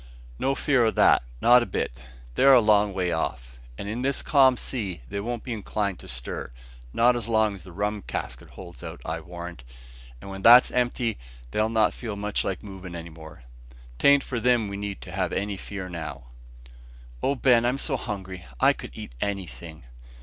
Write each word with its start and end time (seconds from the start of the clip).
"No 0.39 0.55
fear 0.55 0.83
o' 0.85 0.89
that, 0.89 1.21
not 1.41 1.61
a 1.61 1.67
bit. 1.67 2.01
They're 2.33 2.55
a 2.55 2.59
long 2.59 2.91
way 2.91 3.11
off, 3.11 3.59
and 3.77 3.87
in 3.87 4.01
this 4.01 4.23
calm 4.23 4.57
sea 4.57 5.01
they 5.11 5.19
won't 5.19 5.43
be 5.43 5.53
inclined 5.53 5.99
to 5.99 6.07
stir, 6.07 6.49
not 6.91 7.15
as 7.15 7.27
long 7.27 7.53
as 7.53 7.61
the 7.61 7.71
rum 7.71 8.01
cask 8.07 8.43
holds 8.43 8.83
out, 8.83 8.99
I 9.05 9.19
warrant; 9.19 9.63
and 10.19 10.27
when 10.31 10.41
that's 10.41 10.71
empty, 10.71 11.19
they'll 11.51 11.69
not 11.69 11.93
feel 11.93 12.15
much 12.15 12.43
like 12.43 12.63
movin' 12.63 12.95
anywhere. 12.95 13.43
'Tan't 13.99 14.23
for 14.23 14.39
them 14.39 14.67
we 14.67 14.75
need 14.75 15.03
have 15.05 15.31
any 15.31 15.55
fear 15.55 15.87
now." 15.87 16.23
"O 17.21 17.35
Ben! 17.35 17.63
I'm 17.63 17.77
so 17.77 17.95
hungry; 17.95 18.47
I 18.59 18.73
could 18.73 18.97
eat 18.97 19.13
anything." 19.21 19.83